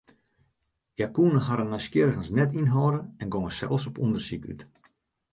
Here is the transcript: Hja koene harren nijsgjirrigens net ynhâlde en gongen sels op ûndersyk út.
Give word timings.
Hja 0.99 1.07
koene 1.17 1.41
harren 1.49 1.67
nijsgjirrigens 1.73 2.31
net 2.39 2.55
ynhâlde 2.61 3.01
en 3.25 3.31
gongen 3.35 3.53
sels 3.59 3.83
op 3.91 4.01
ûndersyk 4.07 4.43
út. 4.53 4.61